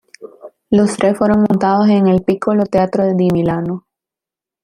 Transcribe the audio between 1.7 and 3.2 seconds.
en el Piccolo Teatro